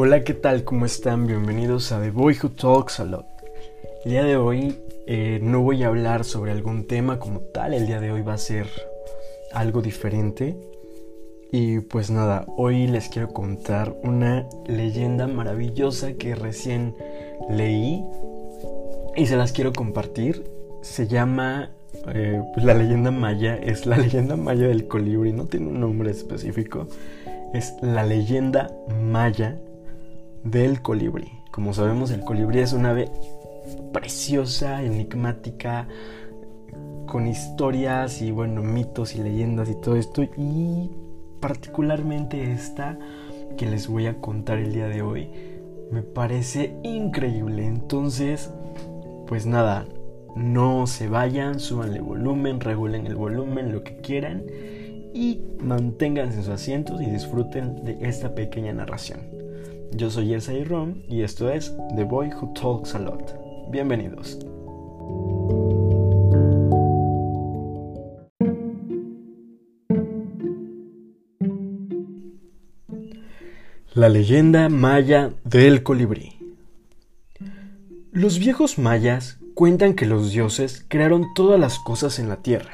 [0.00, 0.64] Hola, ¿qué tal?
[0.64, 1.26] ¿Cómo están?
[1.26, 3.26] Bienvenidos a The Boy Who Talks a Lot.
[4.04, 7.86] El día de hoy eh, no voy a hablar sobre algún tema como tal, el
[7.86, 8.68] día de hoy va a ser
[9.52, 10.56] algo diferente.
[11.50, 16.94] Y pues nada, hoy les quiero contar una leyenda maravillosa que recién
[17.50, 18.04] leí
[19.16, 20.44] y se las quiero compartir.
[20.82, 21.70] Se llama,
[22.14, 26.10] eh, pues la leyenda maya, es la leyenda maya del colibrí, no tiene un nombre
[26.10, 26.86] específico.
[27.54, 29.58] Es la leyenda maya
[30.44, 31.30] del colibrí.
[31.50, 33.10] Como sabemos, el colibrí es una ave
[33.92, 35.88] preciosa, enigmática,
[37.06, 40.22] con historias y bueno, mitos y leyendas y todo esto.
[40.22, 40.90] Y
[41.40, 42.98] particularmente esta
[43.56, 45.30] que les voy a contar el día de hoy
[45.90, 47.66] me parece increíble.
[47.66, 48.52] Entonces,
[49.26, 49.86] pues nada,
[50.36, 54.44] no se vayan, súbanle volumen, regulen el volumen, lo que quieran
[55.14, 59.37] y manténganse en sus asientos y disfruten de esta pequeña narración.
[59.92, 63.34] Yo soy Elsa y Ron y esto es The Boy Who Talks a Lot.
[63.70, 64.38] Bienvenidos.
[73.94, 76.38] La leyenda maya del colibrí.
[78.12, 82.72] Los viejos mayas cuentan que los dioses crearon todas las cosas en la tierra.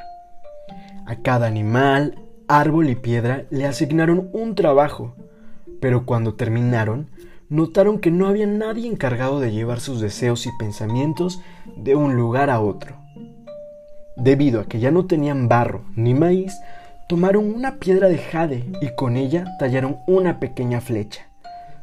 [1.06, 2.18] A cada animal,
[2.48, 5.14] árbol y piedra le asignaron un trabajo
[5.84, 7.10] pero cuando terminaron,
[7.50, 11.42] notaron que no había nadie encargado de llevar sus deseos y pensamientos
[11.76, 12.96] de un lugar a otro.
[14.16, 16.58] Debido a que ya no tenían barro ni maíz,
[17.06, 21.28] tomaron una piedra de jade y con ella tallaron una pequeña flecha.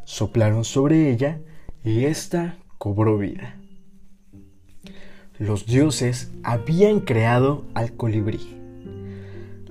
[0.03, 1.37] Soplaron sobre ella
[1.83, 3.55] y ésta cobró vida.
[5.37, 8.60] Los dioses habían creado al colibrí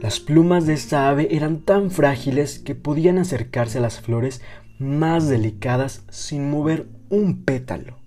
[0.01, 4.41] las plumas de esta ave eran tan frágiles que podían acercarse a las flores
[4.79, 7.99] más delicadas sin mover un pétalo.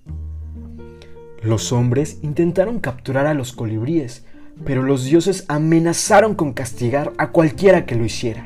[1.43, 4.25] Los hombres intentaron capturar a los colibríes,
[4.65, 8.43] pero los dioses amenazaron con castigar a cualquiera que lo hiciera.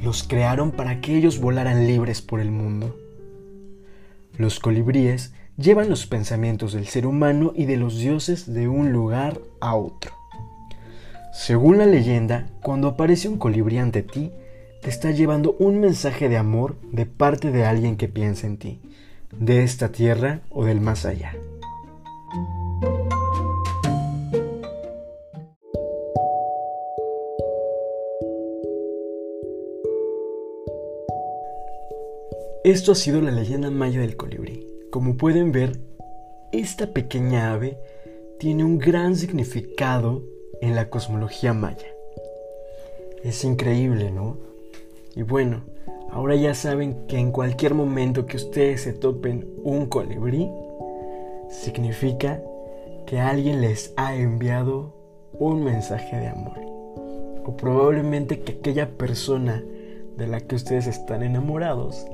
[0.00, 2.96] Los crearon para que ellos volaran libres por el mundo.
[4.36, 9.40] Los colibríes llevan los pensamientos del ser humano y de los dioses de un lugar
[9.60, 10.19] a otro.
[11.42, 14.30] Según la leyenda, cuando aparece un colibrí ante ti,
[14.82, 18.82] te está llevando un mensaje de amor de parte de alguien que piensa en ti,
[19.32, 21.34] de esta tierra o del más allá.
[32.64, 34.66] Esto ha sido la leyenda maya del colibrí.
[34.90, 35.80] Como pueden ver,
[36.52, 37.78] esta pequeña ave
[38.38, 40.22] tiene un gran significado
[40.60, 41.86] en la cosmología maya.
[43.22, 44.36] Es increíble, ¿no?
[45.14, 45.62] Y bueno,
[46.10, 50.50] ahora ya saben que en cualquier momento que ustedes se topen un colibrí,
[51.50, 52.40] significa
[53.06, 54.94] que alguien les ha enviado
[55.32, 56.58] un mensaje de amor.
[57.44, 59.64] O probablemente que aquella persona
[60.16, 62.06] de la que ustedes están enamorados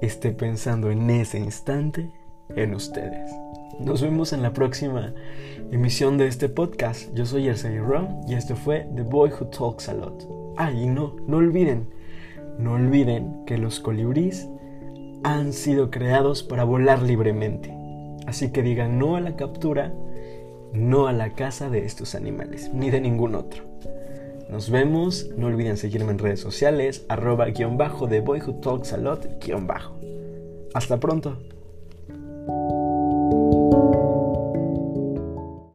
[0.00, 2.10] esté pensando en ese instante
[2.56, 3.30] en ustedes.
[3.78, 5.14] Nos vemos en la próxima
[5.70, 7.14] emisión de este podcast.
[7.14, 10.28] Yo soy Ersay Ron y esto fue The Boy Who Talks a Lot.
[10.56, 11.86] Ah, y no, no olviden,
[12.58, 14.48] no olviden que los colibríes
[15.22, 17.74] han sido creados para volar libremente.
[18.26, 19.94] Así que digan no a la captura,
[20.72, 23.64] no a la caza de estos animales, ni de ningún otro.
[24.50, 28.92] Nos vemos, no olviden seguirme en redes sociales, arroba guion bajo The Boy Who Talks
[28.92, 29.96] a Lot guion bajo.
[30.74, 31.38] Hasta pronto.